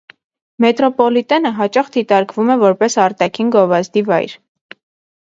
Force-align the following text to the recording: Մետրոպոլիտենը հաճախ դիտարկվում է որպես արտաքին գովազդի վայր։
Մետրոպոլիտենը 0.63 1.51
հաճախ 1.59 1.93
դիտարկվում 1.97 2.51
է 2.57 2.59
որպես 2.65 3.01
արտաքին 3.07 3.57
գովազդի 3.61 4.09
վայր։ 4.13 4.39